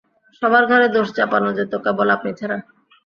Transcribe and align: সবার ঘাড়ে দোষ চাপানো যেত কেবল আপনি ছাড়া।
সবার 0.37 0.63
ঘাড়ে 0.69 0.87
দোষ 0.95 1.07
চাপানো 1.17 1.49
যেত 1.57 1.73
কেবল 1.85 2.07
আপনি 2.15 2.31
ছাড়া। 2.39 2.57